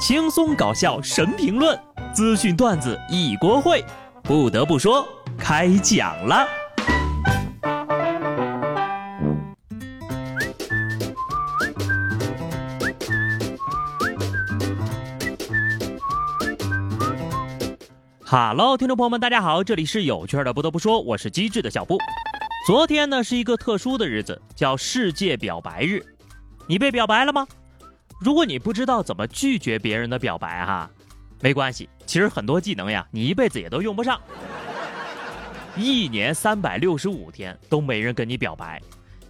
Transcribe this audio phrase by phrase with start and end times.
[0.00, 1.78] 轻松搞笑神评论，
[2.14, 3.84] 资讯段子一锅烩。
[4.22, 6.48] 不得不说，开讲了。
[18.24, 20.54] 哈喽，听众朋友们，大家好，这里是有趣的。
[20.54, 21.98] 不得不说，我是机智的小布。
[22.66, 26.02] 昨天呢是一个特殊的日子，叫世界表白日。
[26.66, 27.46] 你被表白了吗？
[28.20, 30.90] 如果你不知道怎么拒绝别人的表白哈，
[31.40, 34.20] 没关系，其实很多技能呀，你一辈子也都用不上。
[35.74, 38.78] 一年三百六十五天都没人跟你表白，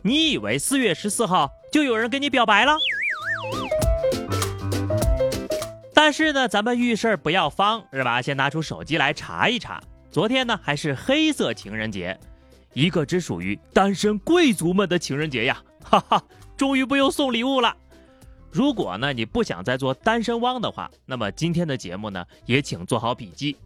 [0.03, 2.73] 你以为四月十四号就有人跟你表白了？
[5.95, 8.21] 但是呢，咱们遇事儿不要慌，是吧？
[8.21, 9.81] 先拿出手机来查一查。
[10.11, 12.19] 昨天呢，还是黑色情人节，
[12.73, 15.63] 一个只属于单身贵族们的情人节呀！
[15.85, 16.21] 哈哈，
[16.57, 17.77] 终于不用送礼物了。
[18.53, 23.57] 如果呢，你不想再做单身汪的话，那么今天的节目呢，也请做好笔记。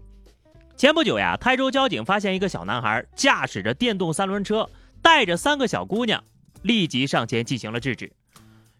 [0.76, 4.68] 前不久呀，台州交警发现一个小男孩驾驶着电动三轮车，
[5.00, 6.22] 带着三个小姑娘，
[6.62, 8.12] 立即上前进行了制止。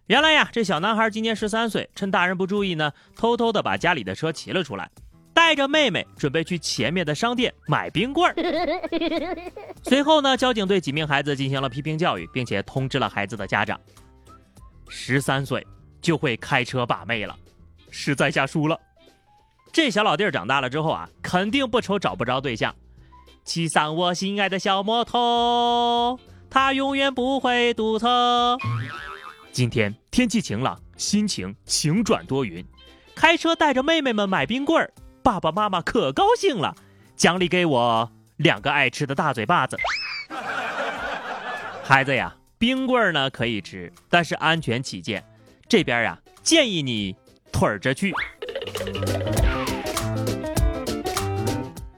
[0.07, 4.91] 原来呀，这小男孩今年十三岁，趁大人不注意呢，偷偷的把家里的车骑了出来，
[5.33, 8.35] 带着妹妹准备去前面的商店买冰棍儿。
[9.81, 13.79] 随后呢，交警对几名孩子进行了批评教育，并且通知了孩子的家长。
[14.87, 15.65] 十三岁
[16.05, 17.35] 就会开车把妹了，
[17.89, 18.79] 实在下输了。
[19.73, 22.75] 这小老弟儿长大了之后啊，肯定不愁找不着对象。
[23.43, 28.55] 骑上我心爱的小摩托，他永远不会堵车。
[29.51, 32.63] 今天天气晴朗，心情晴转多云，
[33.15, 36.75] 开车带着妹妹们买冰棍儿，爸爸妈妈可高兴了，
[37.15, 39.75] 奖励给我两个爱吃的大嘴巴子。
[41.83, 45.23] 孩子呀，冰棍儿呢可以吃，但是安全起见，
[45.67, 47.15] 这边呀建议你
[47.51, 48.13] 腿着去。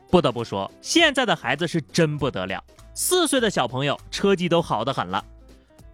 [0.09, 2.63] 不得不说，现在的孩子是真不得了，
[2.93, 5.23] 四岁的小朋友车技都好得很了。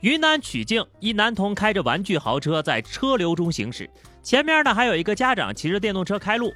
[0.01, 3.89] 云南曲靖一男童开着玩具豪车在车流中行驶，
[4.21, 6.53] 前面呢还有一个家长骑着电动车开路。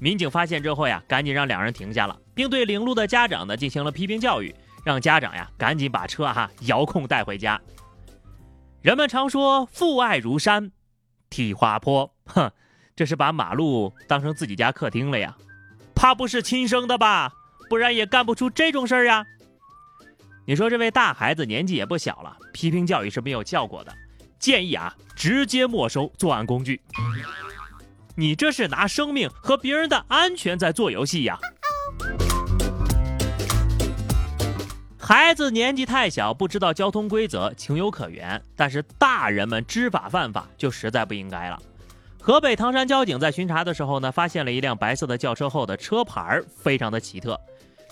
[0.00, 7.60] 民警发现之后呀，赶紧让两人停下了，并对领路的家长呢进行了批评教育，让家长呀赶紧把车哈遥控带回家。
[8.86, 10.70] 人们常说父爱如山，
[11.28, 12.52] 踢花坡，哼，
[12.94, 15.36] 这是把马路当成自己家客厅了呀？
[15.92, 17.34] 怕不是亲生的吧？
[17.68, 19.26] 不然也干不出这种事儿呀。
[20.46, 23.92] 你说这位大孩子年纪也不小了，批评教育是没有效果的，
[24.38, 26.80] 建议啊直接没收作案工具。
[28.14, 31.36] 你这是拿生命和别人的安全在做游戏呀！
[35.08, 41.62] 孩子年纪太小，不知道交通规则，情有可原，但是大人们知法犯法，就实在不应该了。
[42.20, 47.40] 河北唐山交警在巡查的时候呢，发现了一辆白色的轿车后的车牌非常的奇特。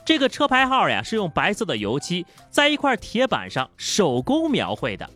[0.04, 5.08] 这个车牌号呀，是用白色的油漆在一块铁板上手工描绘的。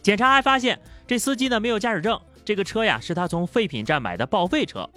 [0.00, 4.88] 检查还发现，这司机呢没有驾驶证，这个车呀是他从废品站买的报废车。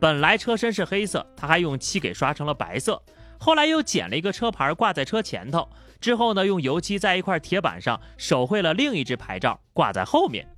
[0.00, 3.00] 本来车身是黑色，他还用漆给刷成了白色。
[3.38, 5.68] 后来又捡了一个车牌挂在车前头，
[6.00, 10.48] 之后呢用油漆在一块铁板上手绘了另一只牌照挂在后面。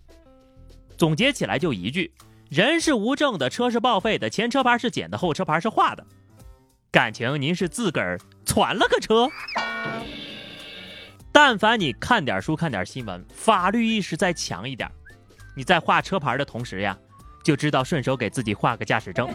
[0.97, 2.12] 总结起来就一句：
[2.48, 6.06] 人是无证的，车是报废的，前车牌是捡的，后车牌是画的。
[6.91, 9.28] 感情您是自个儿攒了个车？
[11.31, 14.91] 但凡你看点书、看点新闻，法律意识再强一点，
[15.54, 16.97] 你在画车牌的同时呀，
[17.44, 19.28] 就知道顺手给自己画个驾驶证。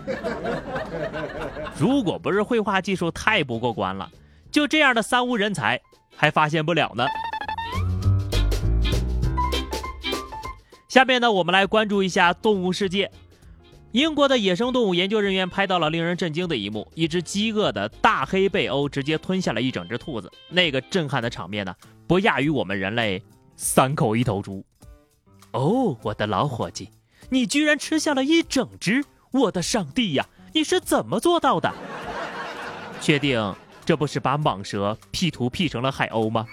[1.82, 4.12] 如果不是绘画技术太不过关了，
[4.52, 5.82] 就这样的三无人才
[6.16, 7.08] 还发现不了呢。
[10.88, 13.12] 下面呢，我们来关注一下动物世界。
[13.94, 20.32] 英国的野生动物研究人员拍到了令人震惊的一幕：一只饥饿的大黑背鸥直接吞下了一整只兔子。
[20.50, 21.76] 那个震撼的场面呢，
[22.06, 23.20] 不亚于我们人类
[23.56, 24.64] 三口一头猪。
[25.54, 26.92] 哦，我的老伙计，
[27.32, 29.04] 你居然吃下了一整只！
[29.32, 31.72] 我的上帝呀，你是怎么做到的？
[33.00, 33.56] 确定
[33.86, 36.46] 这不是把蟒蛇 P 图 P 成了海鸥吗？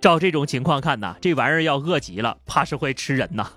[0.00, 3.50] 照这种情况看呐，这玩意儿要饿极了，怕是会吃人呐。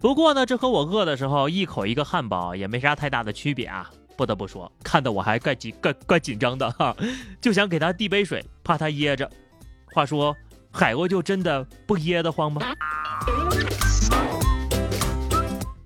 [0.00, 3.90] 不过呢，这和我饿的时候一口一个汉堡也没啥太大的区别啊！
[4.16, 6.94] 不得不说，看得我还怪紧、怪怪紧张的哈，
[7.40, 9.30] 就想给他递杯水，怕他噎着。
[9.94, 10.36] 话说，
[10.70, 12.60] 海鸥就真的不噎得慌吗？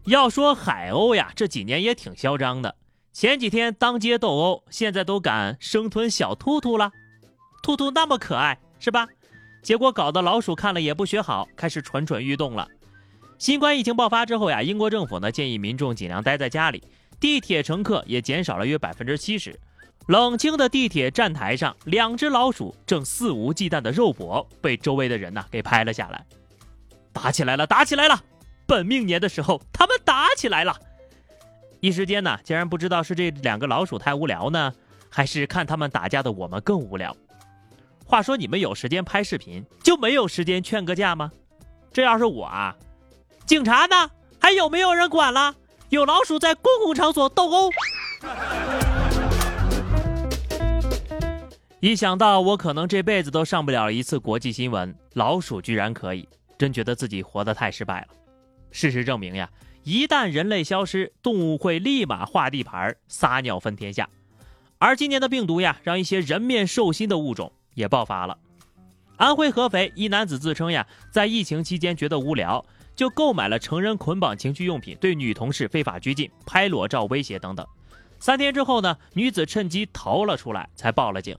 [0.07, 2.75] 要说海鸥呀，这几年也挺嚣张的。
[3.13, 6.93] 前几天当街斗殴，现在都敢生吞小兔兔了。
[7.63, 9.07] 兔兔那么可爱，是吧？
[9.63, 12.69] 结果搞得老鼠看了也不学好，开始蠢蠢欲动了。
[13.39, 16.83] 新冠疫情爆发之后呀，英国政府呢建议民众尽量待在家里，
[17.19, 19.59] 地铁乘客也减少了约百分之七十。
[20.09, 26.27] 冷清的地铁站台上，两只老鼠正肆无忌惮的肉搏，被周围的人呢给拍了下来。
[27.11, 28.23] 打起来了，打起来了！
[28.67, 30.75] 本命年的时候，他们打起来了。
[31.81, 34.73] 一时间呢，竟然不知道是这两个老鼠太无聊呢，
[35.11, 37.15] 还是看他们打架的我们更无聊。
[38.07, 41.31] 话说，你们有时间拍视频，就没有时间劝个架吗？
[41.93, 42.75] 这要是我啊，
[43.47, 44.11] 警察呢？
[44.41, 45.55] 还有没有人管了？
[45.91, 47.71] 有老鼠在公共场所斗殴。
[51.81, 56.27] 一想到我可能这辈子都上不了一次国际新闻，老鼠居然可以，
[56.59, 58.07] 真觉得自己活得太失败了。
[58.75, 59.49] 事实证明呀，
[59.85, 64.11] 一旦人类消失，动物会立马划地盘，撒尿分天下。
[64.79, 68.37] 而今年的病毒呀，让一些人面兽心的物种也爆发了。
[69.17, 72.67] 安徽合肥一男子自称呀，在疫情期间觉得无聊，
[72.97, 77.65] 就购买了成人捆绑情趣用品，对女同事非法拘禁、拍裸照威胁等等。
[78.19, 81.39] 三天之后呢，女子趁机逃了出来，才报了警。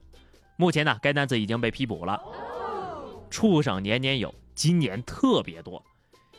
[0.56, 2.18] 目前呢，该男子已经被批捕了。
[3.28, 5.84] 畜生年年有，今年特别多。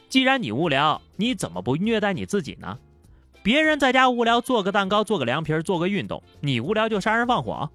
[0.10, 2.78] 既然你无聊，你怎么不虐待你自己呢？
[3.44, 7.70] 别人在家无聊，做个蛋糕，做个凉皮，做个运动；你无聊就杀人放火。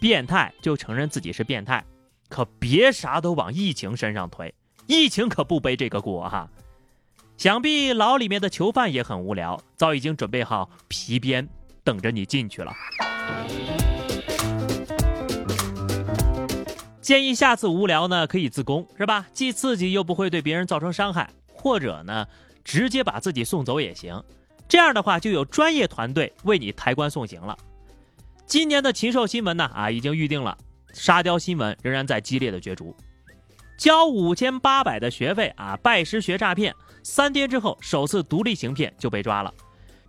[0.00, 1.84] 变态就承认自己是变态，
[2.28, 4.52] 可别啥都往疫情身上推，
[4.86, 6.48] 疫情可不背这个锅哈。
[7.36, 11.48] 想必牢里面的囚犯也很无聊，早已经准备好皮鞭，
[11.84, 12.72] 等着你进去了。
[17.00, 19.26] 建议下次无聊呢，可以自宫，是吧？
[19.32, 21.28] 既刺激又不会对别人造成伤害，
[21.62, 22.26] 或者呢，
[22.64, 24.20] 直接把自己送走也行。
[24.68, 27.56] 这样的话，就有专业团队为你抬棺送行了。
[28.46, 30.58] 今年的禽兽新闻呢，啊，已经预定了。
[30.92, 32.94] 沙雕新闻仍然在激烈的角逐。
[33.78, 36.74] 交五千八百的学费啊，拜师学诈骗，
[37.04, 39.54] 三天之后首次独立行骗就被抓了。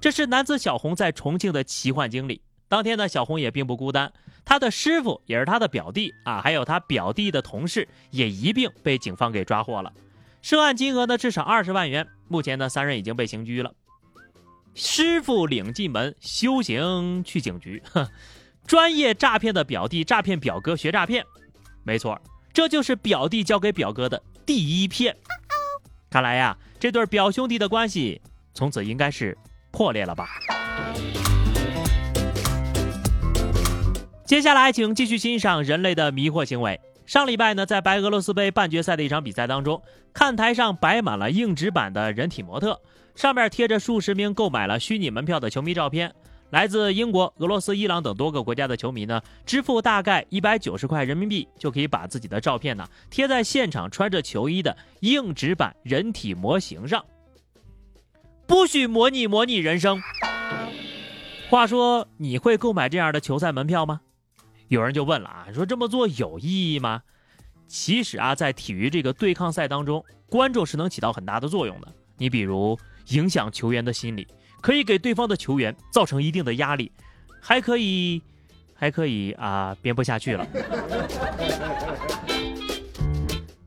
[0.01, 2.41] 这是男子小红在重庆的奇幻经历。
[2.67, 4.11] 当天呢，小红也并不孤单。
[4.43, 9.93] 他的师傅也是他的表弟啊，还有他表弟的同事也一并被警方给抓获了，
[10.43, 12.05] 涉案金额呢至少二十万元。
[12.27, 13.73] 目前呢，三人已经被刑拘了。
[14.75, 17.81] 师傅领进门，修行去警局。
[17.93, 18.05] 哼，
[18.67, 21.23] 专业诈骗的表弟诈骗表哥学诈骗，
[21.85, 25.15] 没错，这就是表弟交给表哥的第一骗。
[26.09, 28.21] 看来呀，这对表兄弟的关系
[28.53, 29.37] 从此应该是
[29.71, 30.27] 破裂了吧。
[34.25, 36.81] 接下来，请继续欣赏人类的迷惑行为。
[37.05, 39.81] 上礼拜呢，在白俄罗斯杯半决赛的一场比赛当中，
[40.13, 42.79] 看台上摆满了硬纸板的人体模特，
[43.13, 46.13] 上面贴着数十名购买了虚拟门票的球迷照片。
[46.49, 57.03] 来自英国、俄罗斯、伊朗等多个国家的球迷呢，支付大概一百九十块人民币，就可以把自己的照片呢贴在现场穿着球衣的硬纸板人体模型上。
[58.45, 59.99] 不许模拟模拟人生。
[61.49, 64.01] 话说，你会购买这样的球赛门票吗？
[64.73, 67.03] 有人就问了啊，说这么做有意义吗？
[67.67, 71.87] 其实啊，在体育这个对抗赛当中，观众是能起到很大的作用的。
[72.17, 72.75] 你比如
[73.09, 74.27] 影响球员的心理，
[74.61, 76.91] 可以给对方的球员造成一定的压力，
[77.39, 78.19] 还可以，
[78.73, 80.47] 还可以啊，编不下去了。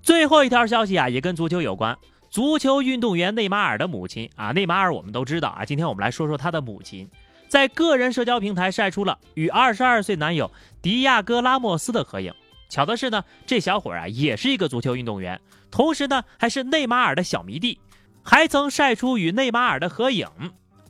[0.02, 1.96] 最后一条消息啊，也跟足球有关。
[2.30, 7.08] 足球运动员内马尔的母亲啊，内马尔我们都知道啊，今天我们来说说他的母亲。
[7.48, 10.50] 在个人社交平台晒出了与二十二岁男友
[10.82, 12.32] 迪亚哥拉莫斯的合影。
[12.68, 17.78] 巧的是呢，这小伙啊也是一个足球运动员，同时呢还是内马尔的小迷弟，
[18.24, 20.26] 还曾晒出与内马尔的合影。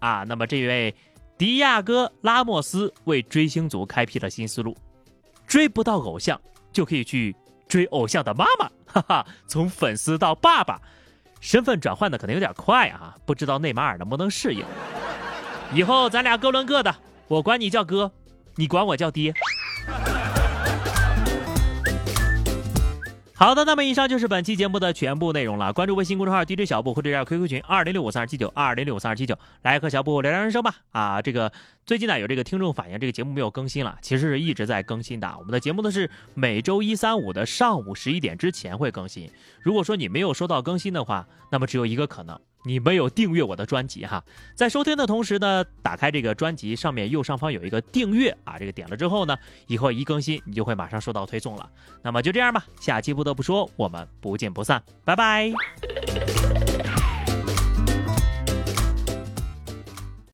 [0.00, 0.94] 啊，那么这位
[1.36, 4.74] 迪亚哥拉莫斯为追星族开辟了新思路：
[5.46, 6.40] 追不到偶像，
[6.72, 7.36] 就可以去
[7.68, 8.70] 追偶像的妈妈。
[8.86, 10.80] 哈哈，从粉丝到爸爸，
[11.40, 14.64] 身份转换的可能有点快啊，不知道内马尔能不能适应。
[15.74, 16.94] 以后咱俩各论各的，
[17.28, 18.10] 我管你叫哥，
[18.54, 19.34] 你管我叫爹。
[23.34, 25.70] 好的，那么以上就是本期节目的全部内容了。
[25.70, 30.76] 关注微信公众号 DJ 小布或者加 QQ 群二零六五三二七九二零六五三二七九，来和小布聊聊人生吧。
[30.92, 31.52] 啊，这个
[31.84, 35.30] 最近呢有这个听众反映，这个节目没有更新了，其实是一直在更新的。
[35.38, 39.30] 我们的节目呢是每周一、三、五的上午十一点之前会更新。
[39.60, 42.40] 如果说你没有收到更新的话，那么只有一个可能。
[42.66, 44.24] 你没有订阅我的专辑哈，
[44.56, 49.36] 在收听的同时呢，打开这个专辑上面右上方有一个订阅啊，这个点了之后呢，
[49.68, 51.70] 以后一更新你就会马上收到推送了。
[52.02, 55.52] 那么就这样吧，下期不得不说，我们不见不散，拜拜。